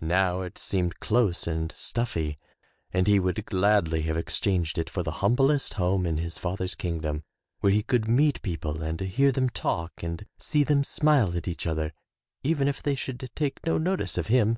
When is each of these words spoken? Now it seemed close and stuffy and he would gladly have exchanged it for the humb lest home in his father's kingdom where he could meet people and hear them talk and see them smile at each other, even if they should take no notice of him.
Now 0.00 0.40
it 0.40 0.56
seemed 0.56 0.98
close 0.98 1.46
and 1.46 1.72
stuffy 1.72 2.38
and 2.90 3.06
he 3.06 3.20
would 3.20 3.44
gladly 3.44 4.00
have 4.00 4.16
exchanged 4.16 4.78
it 4.78 4.88
for 4.88 5.02
the 5.02 5.10
humb 5.20 5.34
lest 5.36 5.74
home 5.74 6.06
in 6.06 6.16
his 6.16 6.38
father's 6.38 6.74
kingdom 6.74 7.22
where 7.60 7.70
he 7.70 7.82
could 7.82 8.08
meet 8.08 8.40
people 8.40 8.82
and 8.82 8.98
hear 8.98 9.30
them 9.30 9.50
talk 9.50 10.02
and 10.02 10.24
see 10.38 10.64
them 10.64 10.84
smile 10.84 11.36
at 11.36 11.46
each 11.46 11.66
other, 11.66 11.92
even 12.42 12.66
if 12.66 12.82
they 12.82 12.94
should 12.94 13.28
take 13.34 13.58
no 13.66 13.76
notice 13.76 14.16
of 14.16 14.28
him. 14.28 14.56